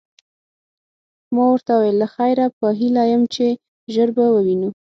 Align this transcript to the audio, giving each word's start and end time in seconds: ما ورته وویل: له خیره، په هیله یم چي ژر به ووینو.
ما 1.33 1.43
ورته 1.51 1.71
وویل: 1.75 1.95
له 2.01 2.07
خیره، 2.15 2.45
په 2.57 2.67
هیله 2.79 3.03
یم 3.11 3.23
چي 3.33 3.47
ژر 3.93 4.09
به 4.15 4.25
ووینو. 4.33 4.69